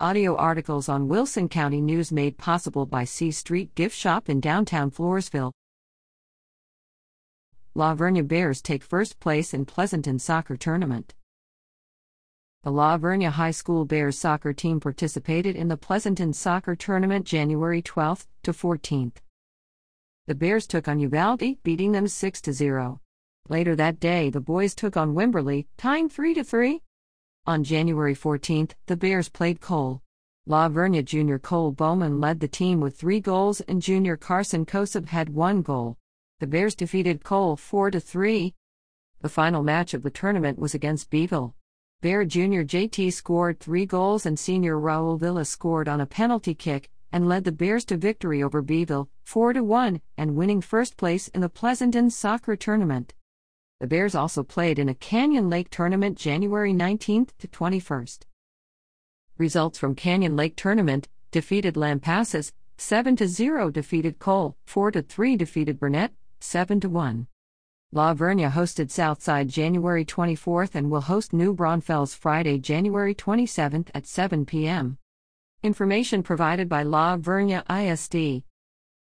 Audio 0.00 0.34
articles 0.34 0.88
on 0.88 1.06
Wilson 1.06 1.48
County 1.48 1.80
News 1.80 2.10
made 2.10 2.36
possible 2.36 2.84
by 2.84 3.04
C 3.04 3.30
Street 3.30 3.72
Gift 3.76 3.96
Shop 3.96 4.28
in 4.28 4.40
downtown 4.40 4.90
Floresville. 4.90 5.52
La 7.76 7.94
Vernia 7.94 8.26
Bears 8.26 8.60
take 8.60 8.82
first 8.82 9.20
place 9.20 9.54
in 9.54 9.64
Pleasanton 9.64 10.18
Soccer 10.18 10.56
Tournament. 10.56 11.14
The 12.64 12.72
La 12.72 12.98
Vernia 12.98 13.30
High 13.30 13.52
School 13.52 13.84
Bears 13.84 14.18
soccer 14.18 14.52
team 14.52 14.80
participated 14.80 15.54
in 15.54 15.68
the 15.68 15.76
Pleasanton 15.76 16.32
Soccer 16.32 16.74
Tournament 16.74 17.24
January 17.24 17.80
12th 17.80 18.26
to 18.42 18.52
14th. 18.52 19.18
The 20.26 20.34
Bears 20.34 20.66
took 20.66 20.88
on 20.88 20.98
Uvalde, 20.98 21.62
beating 21.62 21.92
them 21.92 22.08
6 22.08 22.42
0. 22.50 23.00
Later 23.48 23.76
that 23.76 24.00
day, 24.00 24.28
the 24.28 24.40
boys 24.40 24.74
took 24.74 24.96
on 24.96 25.14
Wimberley, 25.14 25.66
tying 25.78 26.08
3 26.08 26.42
3. 26.42 26.82
On 27.46 27.62
January 27.62 28.14
14th, 28.14 28.70
the 28.86 28.96
Bears 28.96 29.28
played 29.28 29.60
Cole. 29.60 30.00
La 30.46 30.66
Vernia 30.66 31.04
junior 31.04 31.38
Cole 31.38 31.72
Bowman 31.72 32.18
led 32.18 32.40
the 32.40 32.48
team 32.48 32.80
with 32.80 32.96
three 32.96 33.20
goals 33.20 33.60
and 33.60 33.82
junior 33.82 34.16
Carson 34.16 34.64
Kosub 34.64 35.08
had 35.08 35.28
one 35.28 35.60
goal. 35.60 35.98
The 36.40 36.46
Bears 36.46 36.74
defeated 36.74 37.22
Cole 37.22 37.56
4 37.56 37.90
3. 37.90 38.54
The 39.20 39.28
final 39.28 39.62
match 39.62 39.92
of 39.92 40.02
the 40.02 40.08
tournament 40.08 40.58
was 40.58 40.74
against 40.74 41.10
Beeville. 41.10 41.54
Bear 42.00 42.24
junior 42.24 42.64
JT 42.64 43.12
scored 43.12 43.60
three 43.60 43.84
goals 43.84 44.24
and 44.24 44.38
senior 44.38 44.76
Raul 44.76 45.20
Villa 45.20 45.44
scored 45.44 45.86
on 45.86 46.00
a 46.00 46.06
penalty 46.06 46.54
kick 46.54 46.88
and 47.12 47.28
led 47.28 47.44
the 47.44 47.52
Bears 47.52 47.84
to 47.86 47.98
victory 47.98 48.42
over 48.42 48.62
Beeville 48.62 49.10
4 49.24 49.62
1 49.62 50.00
and 50.16 50.34
winning 50.34 50.62
first 50.62 50.96
place 50.96 51.28
in 51.28 51.42
the 51.42 51.50
Pleasanton 51.50 52.08
soccer 52.08 52.56
tournament. 52.56 53.12
The 53.84 53.88
Bears 53.88 54.14
also 54.14 54.42
played 54.42 54.78
in 54.78 54.88
a 54.88 54.94
Canyon 54.94 55.50
Lake 55.50 55.68
tournament 55.68 56.16
January 56.16 56.72
19th 56.72 57.36
to 57.36 57.46
21st. 57.46 58.20
Results 59.36 59.78
from 59.78 59.94
Canyon 59.94 60.36
Lake 60.36 60.56
tournament 60.56 61.06
defeated 61.30 61.74
Lampasas 61.74 62.52
7 62.78 63.14
0 63.14 63.70
defeated 63.70 64.18
Cole, 64.18 64.56
4 64.64 64.90
3 64.90 65.36
defeated 65.36 65.78
Burnet, 65.78 66.12
7 66.40 66.80
1. 66.80 67.26
La 67.92 68.14
Vernia 68.14 68.50
hosted 68.50 68.90
Southside 68.90 69.50
January 69.50 70.06
24th 70.06 70.74
and 70.74 70.90
will 70.90 71.02
host 71.02 71.34
New 71.34 71.52
Braunfels 71.52 72.14
Friday, 72.14 72.58
January 72.58 73.14
27th 73.14 73.88
at 73.94 74.06
7 74.06 74.46
p.m. 74.46 74.96
Information 75.62 76.22
provided 76.22 76.70
by 76.70 76.82
La 76.82 77.18
Vernia 77.18 77.62
ISD. 77.68 78.44